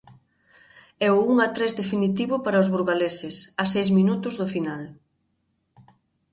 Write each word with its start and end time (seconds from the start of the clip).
E 1.05 1.07
o 1.17 1.17
un 1.31 1.35
a 1.45 1.47
tres 1.55 1.71
definitivo 1.81 2.35
para 2.45 2.61
os 2.63 2.71
burgaleses, 2.73 3.35
a 3.61 3.63
seis 3.73 3.89
minutos 3.97 4.33
do 4.39 4.47
final. 4.53 4.81